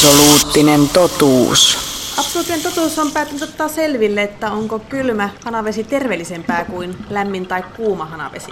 Absoluuttinen 0.00 0.88
totuus. 0.88 1.78
Absoluuttinen 2.18 2.62
totuus 2.62 2.98
on 2.98 3.12
päättänyt 3.12 3.42
ottaa 3.42 3.68
selville, 3.68 4.22
että 4.22 4.52
onko 4.52 4.78
kylmä 4.78 5.28
hanavesi 5.44 5.84
terveellisempää 5.84 6.64
kuin 6.64 6.96
lämmin 7.10 7.46
tai 7.46 7.62
kuuma 7.76 8.04
hanavesi. 8.04 8.50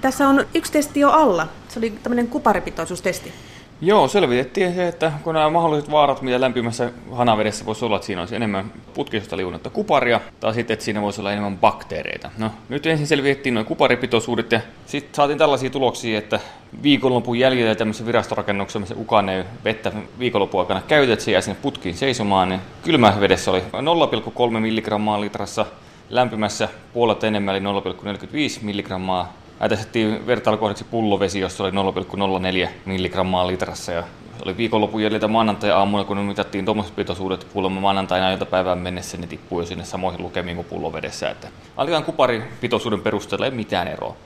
Tässä 0.00 0.28
on 0.28 0.46
yksi 0.54 0.72
testi 0.72 1.00
jo 1.00 1.10
alla. 1.10 1.48
Se 1.68 1.78
oli 1.78 1.90
tämmöinen 1.90 2.28
kuparipitoisuustesti. 2.28 3.32
Joo, 3.82 4.08
selvitettiin 4.08 4.74
se, 4.74 4.88
että 4.88 5.12
kun 5.24 5.34
nämä 5.34 5.50
mahdolliset 5.50 5.90
vaarat, 5.90 6.22
mitä 6.22 6.40
lämpimässä 6.40 6.90
hanavedessä 7.12 7.66
voisi 7.66 7.84
olla, 7.84 7.96
että 7.96 8.06
siinä 8.06 8.22
olisi 8.22 8.36
enemmän 8.36 8.72
putkisesta 8.94 9.36
liunnetta 9.36 9.70
kuparia, 9.70 10.20
tai 10.40 10.54
sitten, 10.54 10.74
että 10.74 10.84
siinä 10.84 11.02
voisi 11.02 11.20
olla 11.20 11.32
enemmän 11.32 11.58
bakteereita. 11.58 12.30
No, 12.38 12.50
nyt 12.68 12.86
ensin 12.86 13.06
selvitettiin 13.06 13.54
noin 13.54 13.66
kuparipitoisuudet, 13.66 14.52
ja 14.52 14.60
sitten 14.86 15.14
saatiin 15.14 15.38
tällaisia 15.38 15.70
tuloksia, 15.70 16.18
että 16.18 16.40
viikonlopun 16.82 17.38
jäljellä 17.38 17.74
tämmöisessä 17.74 18.06
virastorakennuksessa, 18.06 18.78
missä 18.78 18.94
kukaan 18.94 19.28
ei 19.28 19.44
vettä 19.64 19.92
viikonlopun 20.18 20.60
aikana 20.60 20.82
käytä, 20.88 21.12
että 21.12 21.24
se 21.24 21.30
jää 21.30 21.40
sinne 21.40 21.58
putkiin 21.62 21.96
seisomaan, 21.96 22.48
niin 22.48 22.60
kylmässä 22.82 23.20
vedessä 23.20 23.50
oli 23.50 23.62
0,3 24.54 24.60
milligrammaa 24.60 25.20
litrassa, 25.20 25.66
lämpimässä 26.10 26.68
puolet 26.92 27.24
enemmän 27.24 27.56
eli 27.56 27.64
0,45 27.64 28.58
milligrammaa 28.62 29.32
Äitäsettiin 29.60 30.26
vertailukohdaksi 30.26 30.84
pullovesi, 30.84 31.40
jossa 31.40 31.64
oli 31.64 31.70
0,04 32.64 32.68
milligrammaa 32.84 33.46
litrassa 33.46 33.92
ja 33.92 34.04
oli 34.44 34.56
viikonlopun 34.56 35.02
jäljiltä 35.02 35.28
maanantai-aamuna, 35.28 36.04
kun 36.04 36.18
mitattiin 36.18 36.64
tuommoiset 36.64 36.96
pitoisuudet 36.96 37.44
kuulemma 37.44 37.80
maanantaina 37.80 38.30
iltapäivään 38.30 38.78
mennessä, 38.78 39.18
ne 39.18 39.26
tippui 39.26 39.62
jo 39.62 39.66
sinne 39.66 39.84
samoihin 39.84 40.22
lukemiin 40.22 40.56
kuin 40.56 40.66
pullovedessä. 40.66 41.30
Että 41.30 41.48
alikaan 41.76 42.04
kuparipitoisuuden 42.04 43.00
perusteella 43.00 43.46
ei 43.46 43.50
mitään 43.50 43.88
eroa. 43.88 44.16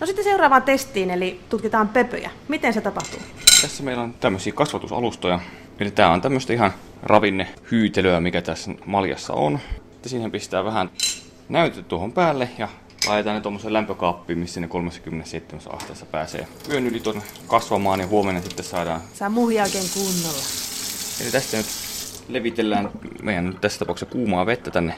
No 0.00 0.06
sitten 0.06 0.24
seuraavaan 0.24 0.62
testiin, 0.62 1.10
eli 1.10 1.40
tutkitaan 1.48 1.88
pöpöjä. 1.88 2.30
Miten 2.48 2.72
se 2.72 2.80
tapahtuu? 2.80 3.20
Tässä 3.62 3.82
meillä 3.82 4.02
on 4.02 4.14
tämmöisiä 4.20 4.52
kasvatusalustoja. 4.52 5.40
Eli 5.80 5.90
tämä 5.90 6.12
on 6.12 6.20
tämmöistä 6.20 6.52
ihan 6.52 6.72
ravinnehyytelyä, 7.02 8.20
mikä 8.20 8.42
tässä 8.42 8.70
maljassa 8.86 9.32
on. 9.32 9.58
Sitten 9.92 10.10
siihen 10.10 10.30
pistää 10.30 10.64
vähän 10.64 10.90
näytettä 11.48 11.88
tuohon 11.88 12.12
päälle 12.12 12.48
ja 12.58 12.68
laitetaan 13.06 13.36
ne 13.36 13.42
tuommoisen 13.42 13.72
lämpökaappiin, 13.72 14.38
missä 14.38 14.60
ne 14.60 14.68
37 14.68 15.62
asteessa 15.76 16.06
pääsee 16.06 16.48
yön 16.70 16.86
yli 16.86 17.00
tuonne 17.00 17.22
kasvamaan 17.46 18.00
ja 18.00 18.06
huomenna 18.06 18.42
sitten 18.42 18.64
saadaan. 18.64 19.00
Saa 19.14 19.28
muhia 19.28 19.62
oikein 19.62 19.90
kunnolla. 19.94 20.42
Eli 21.20 21.30
tästä 21.30 21.56
nyt 21.56 21.66
levitellään 22.28 22.90
meidän 23.22 23.46
nyt 23.46 23.60
tässä 23.60 23.78
tapauksessa 23.78 24.12
kuumaa 24.12 24.46
vettä 24.46 24.70
tänne 24.70 24.94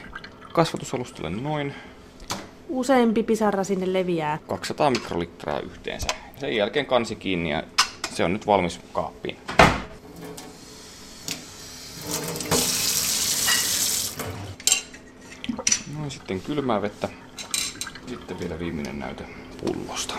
kasvatusalustalle 0.53 1.29
noin. 1.29 1.73
Useampi 2.69 3.23
pisara 3.23 3.63
sinne 3.63 3.93
leviää. 3.93 4.39
200 4.47 4.89
mikrolitraa 4.89 5.59
yhteensä. 5.59 6.07
Sen 6.39 6.55
jälkeen 6.55 6.85
kansi 6.85 7.15
kiinni 7.15 7.51
ja 7.51 7.63
se 8.13 8.23
on 8.23 8.33
nyt 8.33 8.47
valmis 8.47 8.79
kaappiin. 8.93 9.37
Noin 15.97 16.11
sitten 16.11 16.41
kylmää 16.41 16.81
vettä 16.81 17.09
sitten 18.07 18.39
vielä 18.39 18.59
viimeinen 18.59 18.99
näyte 18.99 19.23
pullosta. 19.65 20.15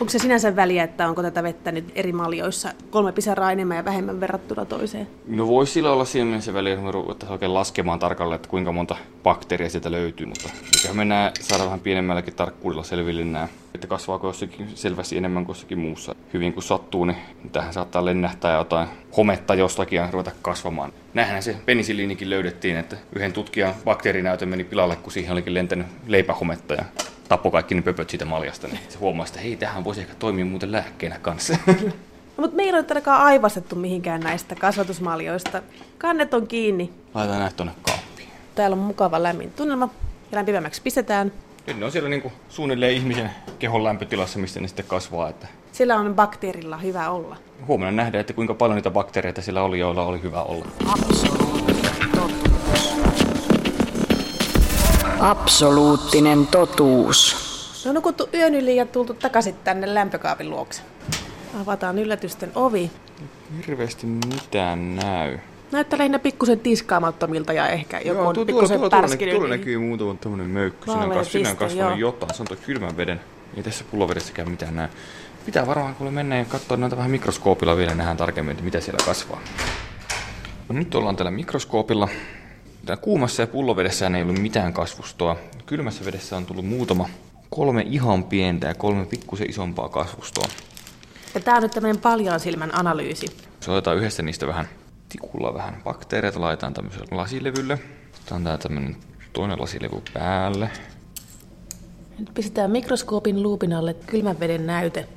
Onko 0.00 0.10
se 0.10 0.18
sinänsä 0.18 0.56
väliä, 0.56 0.84
että 0.84 1.08
onko 1.08 1.22
tätä 1.22 1.42
vettä 1.42 1.72
nyt 1.72 1.92
eri 1.94 2.12
maljoissa 2.12 2.72
kolme 2.90 3.12
pisaraa 3.12 3.52
enemmän 3.52 3.76
ja 3.76 3.84
vähemmän 3.84 4.20
verrattuna 4.20 4.64
toiseen? 4.64 5.08
No 5.26 5.46
voisi 5.46 5.72
sillä 5.72 5.92
olla 5.92 6.04
siinä 6.04 6.24
mielessä 6.24 6.54
väliä, 6.54 6.72
että 6.72 6.84
me 6.84 6.92
ruvettaisiin 6.92 7.32
oikein 7.32 7.54
laskemaan 7.54 7.98
tarkalleen, 7.98 8.36
että 8.36 8.48
kuinka 8.48 8.72
monta 8.72 8.96
bakteeria 9.22 9.70
sieltä 9.70 9.90
löytyy, 9.90 10.26
mutta 10.26 10.48
mikä 10.62 10.94
mennään 10.94 11.32
saada 11.40 11.64
vähän 11.64 11.80
pienemmälläkin 11.80 12.34
tarkkuudella 12.34 12.82
selville 12.82 13.24
nämä, 13.24 13.48
että 13.74 13.86
kasvaako 13.86 14.26
jossakin 14.26 14.68
selvästi 14.74 15.16
enemmän 15.16 15.44
kuin 15.44 15.54
jossakin 15.54 15.78
muussa. 15.78 16.14
Hyvin 16.32 16.52
kun 16.52 16.62
sattuu, 16.62 17.04
niin 17.04 17.18
tähän 17.52 17.72
saattaa 17.72 18.04
lennähtää 18.04 18.56
jotain 18.56 18.88
hometta 19.16 19.54
jostakin 19.54 19.96
ja 19.96 20.08
ruveta 20.10 20.30
kasvamaan. 20.42 20.92
Näinhän 21.14 21.42
se 21.42 21.56
penisiliinikin 21.66 22.30
löydettiin, 22.30 22.76
että 22.76 22.96
yhden 23.16 23.32
tutkijan 23.32 23.74
bakteerinäytö 23.84 24.46
meni 24.46 24.64
pilalle, 24.64 24.96
kun 24.96 25.12
siihen 25.12 25.32
olikin 25.32 25.54
lentänyt 25.54 25.86
leipähometta 26.06 26.74
ja 26.74 26.84
tappoi 27.28 27.52
kaikki 27.52 27.74
ne 27.74 27.82
pöpöt 27.82 28.10
siitä 28.10 28.24
maljasta, 28.24 28.68
niin 28.68 28.78
se 28.88 28.98
huomasi, 28.98 29.30
että 29.30 29.40
hei, 29.40 29.56
tähän 29.56 29.84
voisi 29.84 30.00
ehkä 30.00 30.14
toimia 30.18 30.44
muuten 30.44 30.72
lääkkeenä 30.72 31.18
kanssa. 31.18 31.56
No, 31.66 32.42
mutta 32.42 32.56
meillä 32.56 32.76
ei 32.76 32.80
ole 32.80 32.82
todellakaan 32.82 33.22
aivastettu 33.22 33.76
mihinkään 33.76 34.20
näistä 34.20 34.54
kasvatusmaljoista. 34.54 35.62
Kannet 35.98 36.34
on 36.34 36.46
kiinni. 36.46 36.90
Laitetaan 37.14 37.40
näitä 37.40 37.56
tuonne 37.56 37.72
kaappiin. 37.82 38.28
Täällä 38.54 38.74
on 38.74 38.80
mukava 38.82 39.22
lämmin 39.22 39.50
tunnelma 39.50 39.88
ja 40.32 40.36
lämpimämmäksi 40.36 40.82
pistetään. 40.82 41.32
Nyt 41.66 41.78
ne 41.78 41.84
on 41.84 41.92
siellä 41.92 42.08
niinku 42.08 42.32
suunnilleen 42.48 42.94
ihmisen 42.94 43.30
kehon 43.58 43.84
lämpötilassa, 43.84 44.38
mistä 44.38 44.60
ne 44.60 44.68
sitten 44.68 44.84
kasvaa. 44.88 45.28
Että 45.28 45.46
Sillä 45.72 45.96
on 45.96 46.14
bakteerilla 46.14 46.76
hyvä 46.76 47.10
olla. 47.10 47.36
huomenna 47.66 47.92
nähdään, 48.02 48.20
että 48.20 48.32
kuinka 48.32 48.54
paljon 48.54 48.76
niitä 48.76 48.90
bakteereita 48.90 49.42
sillä 49.42 49.62
oli, 49.62 49.78
joilla 49.78 50.02
oli 50.06 50.22
hyvä 50.22 50.42
olla. 50.42 50.66
Absoluuttinen 50.86 51.55
Absoluuttinen 55.20 56.46
totuus. 56.46 57.36
Me 57.84 57.88
on 57.88 57.94
nukuttu 57.94 58.28
yön 58.34 58.54
yli 58.54 58.76
ja 58.76 58.86
tultu 58.86 59.14
takaisin 59.14 59.54
tänne 59.64 59.94
lämpökaapin 59.94 60.50
luokse. 60.50 60.82
Avataan 61.62 61.98
yllätysten 61.98 62.52
ovi. 62.54 62.90
Hirveästi 63.66 64.06
mitään 64.06 64.96
näy. 64.96 65.38
Näyttää 65.72 65.98
lähinnä 65.98 66.18
pikkusen 66.18 66.60
tiskaamattomilta 66.60 67.52
ja 67.52 67.68
ehkä 67.68 68.00
joku 68.00 68.18
Joo, 68.20 68.28
on 68.28 68.34
tuo, 68.34 68.44
tuolla, 68.44 68.46
pikkusen 68.46 68.76
tuolla, 68.78 68.90
tuolla, 68.90 69.16
tuolla 69.16 69.48
niin- 69.48 69.50
näkyy 69.50 69.78
muutama 69.78 70.14
tämmönen 70.14 70.46
möykky. 70.46 70.84
Siinä 70.84 71.04
on, 71.04 71.10
kas, 71.10 71.32
siinä 71.32 71.50
on 71.50 71.56
kasvanut 71.56 71.98
joo. 71.98 72.10
jotain. 72.12 72.34
Se 72.34 72.42
on 72.42 72.46
tuo 72.46 72.56
kylmän 72.66 72.96
veden. 72.96 73.20
Ei 73.56 73.62
tässä 73.62 73.84
pullovedessäkään 73.90 74.50
mitään 74.50 74.76
näy. 74.76 74.88
Pitää 75.46 75.66
varmaan 75.66 75.94
kuule 75.94 76.10
mennä 76.10 76.36
ja 76.36 76.44
katsoa 76.44 76.76
noita 76.76 76.96
vähän 76.96 77.10
mikroskoopilla 77.10 77.76
vielä 77.76 77.94
nähdään 77.94 78.16
tarkemmin, 78.16 78.50
että 78.52 78.64
mitä 78.64 78.80
siellä 78.80 79.00
kasvaa. 79.06 79.40
No, 80.68 80.78
nyt 80.78 80.94
ollaan 80.94 81.16
täällä 81.16 81.30
mikroskoopilla. 81.30 82.08
Tää 82.86 82.96
kuumassa 82.96 83.42
ja 83.42 83.46
pullovedessä 83.46 84.06
ei 84.16 84.22
ollut 84.22 84.38
mitään 84.38 84.72
kasvustoa. 84.72 85.36
Kylmässä 85.66 86.04
vedessä 86.04 86.36
on 86.36 86.46
tullut 86.46 86.66
muutama 86.66 87.08
kolme 87.50 87.82
ihan 87.86 88.24
pientä 88.24 88.66
ja 88.66 88.74
kolme 88.74 89.06
pikkusen 89.06 89.50
isompaa 89.50 89.88
kasvustoa. 89.88 90.44
Ja 91.34 91.40
tää 91.40 91.56
on 91.56 91.62
nyt 91.62 91.72
tämmöinen 91.72 92.00
paljan 92.00 92.40
silmän 92.40 92.78
analyysi. 92.78 93.26
Se 93.60 93.70
otetaan 93.70 93.96
yhdessä 93.96 94.22
niistä 94.22 94.46
vähän 94.46 94.68
tikulla 95.08 95.54
vähän 95.54 95.82
bakteereita, 95.84 96.40
laitetaan 96.40 96.74
tämmöiselle 96.74 97.06
lasilevylle. 97.10 97.78
Otetaan 98.16 98.44
tää 98.44 98.58
tämmönen 98.58 98.96
toinen 99.32 99.60
lasilevy 99.60 100.02
päälle. 100.14 100.70
Nyt 102.18 102.30
pistetään 102.34 102.70
mikroskoopin 102.70 103.42
luupin 103.42 103.72
alle 103.72 103.94
kylmän 103.94 104.40
veden 104.40 104.66
näyte. 104.66 105.08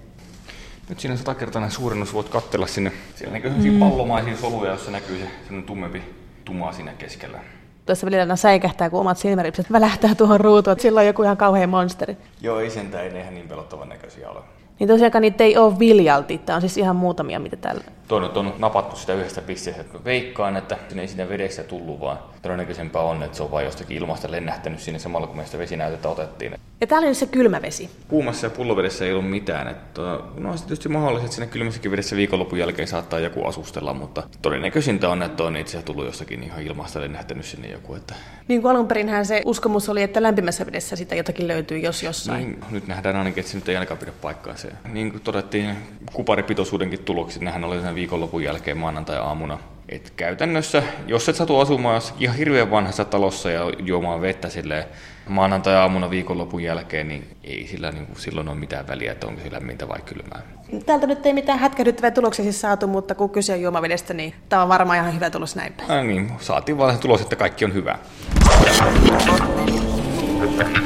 Nyt 0.90 1.00
siinä 1.00 1.18
satakertainen 1.18 1.72
suurennus 1.72 2.14
voit 2.14 2.30
katsella 2.30 2.68
sinne. 2.68 2.92
Siellä 3.16 3.34
näkyy 3.34 3.52
mm. 3.52 3.80
pallomaisia 3.80 4.38
soluja, 4.38 4.72
jossa 4.72 4.92
näkyy 4.92 5.20
se 5.20 5.62
tummempi 5.66 6.02
tuma 6.46 6.74
siinä 6.74 6.94
keskellä. 6.94 7.40
Tuossa 7.90 8.06
välillä 8.06 8.22
aina 8.22 8.36
säikähtää, 8.36 8.90
kun 8.90 9.00
omat 9.00 9.18
silmäripset 9.18 9.72
välähtää 9.72 10.16
tuohon 10.16 10.40
ruutuun, 10.40 10.72
että 10.72 10.82
silloin 10.82 11.04
on 11.04 11.08
joku 11.08 11.24
ihan 11.24 11.38
kauhea 11.38 11.68
monsteri. 11.68 12.18
Joo, 12.42 12.60
ei 12.60 12.70
sentään, 12.70 13.04
ei 13.04 13.12
ne 13.14 13.20
ihan 13.20 13.34
niin 13.34 13.48
pelottavan 13.48 13.90
näköisiä 13.90 14.30
ole. 14.30 14.40
Niin 14.80 14.88
tosiaankaan 14.88 15.22
niitä 15.22 15.44
ei 15.44 15.58
ole 15.58 15.80
viljalti. 15.80 16.38
Tää 16.38 16.56
on 16.56 16.62
siis 16.62 16.78
ihan 16.78 16.96
muutamia, 16.96 17.40
mitä 17.40 17.56
täällä. 17.56 17.84
Tuo 18.08 18.20
nyt 18.20 18.38
on 18.38 18.54
napattu 18.60 18.96
sitä 18.96 19.14
yhdestä 19.14 19.42
pisteestä. 19.42 19.84
Veikkaan, 20.06 20.58
että 20.58 20.78
sinne 20.88 21.02
ei 21.02 21.08
siinä 21.08 21.30
vedessä 21.30 21.64
tullut, 21.64 22.00
vaan 22.00 22.20
todennäköisempää 22.42 23.02
on, 23.02 23.24
että 23.24 23.38
se 23.38 23.44
on 23.44 23.52
vain 23.52 23.66
jostakin 23.66 23.98
ilmasta 23.98 24.32
lennähtänyt 24.32 24.80
sinne 24.80 25.00
samalla, 25.00 25.28
kun 25.28 25.38
meistä 25.38 25.58
vesinäytettä 25.58 26.10
otettiin. 26.10 26.56
Ja 26.82 26.88
täällä 26.88 27.06
on 27.06 27.10
nyt 27.10 27.18
se 27.18 27.26
kylmä 27.26 27.62
vesi. 27.62 27.90
Kuumassa 28.08 28.46
ja 28.46 28.50
pullovedessä 28.50 29.06
ei 29.06 29.14
ollut 29.14 29.30
mitään. 29.30 29.68
Että, 29.68 30.02
no 30.38 30.52
on 30.52 30.58
tietysti 30.58 30.90
mahdollista, 30.90 31.26
että 31.26 31.36
siinä 31.36 31.52
kylmässäkin 31.52 31.92
vedessä 31.92 32.16
viikonlopun 32.16 32.60
jälkeen 32.60 32.88
saattaa 32.88 33.20
joku 33.20 33.46
asustella, 33.46 33.94
mutta 33.94 34.24
todennäköisintä 34.42 35.10
on, 35.10 35.24
että 35.24 35.44
on 35.44 35.58
itse 35.58 35.72
asiassa 35.72 35.86
tullut 35.86 36.06
jostakin 36.06 36.44
ihan 36.44 36.62
ilmasta 36.62 37.02
lennähtänyt 37.02 37.46
sinne 37.46 37.68
joku. 37.68 37.96
Että, 37.96 38.16
Niin 38.48 38.62
kuin 38.62 38.72
alun 38.72 38.88
perinhän 38.88 39.26
se 39.26 39.42
uskomus 39.46 39.90
oli, 39.90 40.04
että 40.04 40.24
lämpimässä 40.24 40.66
vedessä 40.66 40.96
sitä 40.96 41.16
jotakin 41.16 41.48
löytyy, 41.48 41.78
jos 41.78 42.04
jossain. 42.04 42.44
niin, 42.44 42.60
nyt 42.72 42.88
nähdään 42.88 43.16
ainakin, 43.16 43.42
että 43.42 43.52
se 43.52 43.58
nyt 43.58 43.70
ei 43.70 43.76
ainakaan 43.76 43.98
pidä 43.98 44.12
paikkaansa. 44.22 44.68
Ja 44.70 44.90
Niin 44.94 45.12
kuin 45.12 45.22
todettiin 45.22 45.78
kuparipitoisuudenkin 46.14 47.00
tulokset, 47.00 47.42
nehän 47.42 47.64
oli 47.64 47.82
sen 47.82 47.96
viikonlopun 47.96 48.44
jälkeen 48.44 48.78
maanantai-aamuna. 48.78 49.58
Et 49.90 50.14
käytännössä, 50.16 50.84
jos 51.08 51.30
et 51.30 51.36
satu 51.36 51.60
asumaan 51.60 51.96
jossakin 51.96 52.24
ihan 52.24 52.38
hirveän 52.38 52.72
vanhassa 52.72 53.06
talossa 53.06 53.52
ja 53.52 53.62
juomaan 53.80 54.22
vettä 54.22 54.50
silleen 54.50 54.84
maanantai-aamuna 55.28 56.10
viikonlopun 56.10 56.64
jälkeen, 56.64 57.08
niin 57.08 57.28
ei 57.44 57.68
sillä 57.68 57.92
niin 57.92 58.06
kuin 58.06 58.20
silloin 58.20 58.48
ole 58.48 58.58
mitään 58.58 58.88
väliä, 58.88 59.12
että 59.12 59.28
onko 59.28 59.42
se 59.42 59.52
lämmintä 59.52 59.88
vai 59.88 60.00
kylmää. 60.06 60.42
Täältä 60.86 61.08
nyt 61.08 61.26
ei 61.26 61.34
mitään 61.34 61.60
hätkähdyttäviä 61.60 62.12
tuloksia 62.12 62.44
siis 62.44 62.62
saatu, 62.62 62.88
mutta 62.88 63.16
kun 63.16 63.30
kyse 63.30 63.54
on 63.54 63.62
juomavedestä, 63.62 64.14
niin 64.14 64.34
tämä 64.50 64.62
on 64.62 64.70
varmaan 64.70 64.98
ihan 64.98 65.16
hyvä 65.16 65.30
tulos 65.30 65.56
näin 65.56 65.74
päin. 65.74 65.92
Äh, 65.92 66.06
niin, 66.06 66.32
saatiin 66.40 66.78
vaan 66.78 66.96
se 66.96 67.02
tulos, 67.02 67.22
että 67.22 67.36
kaikki 67.36 67.66
on 67.66 67.74
hyvää. 67.74 68.00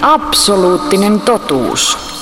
Absoluuttinen 0.02 1.22
totuus. 1.22 2.13